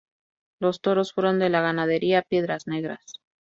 Los 0.59 0.81
toros 0.81 1.13
fueron 1.13 1.37
de 1.37 1.49
la 1.51 1.61
ganadería 1.61 2.23
Piedras 2.23 2.65
Negras. 2.65 3.21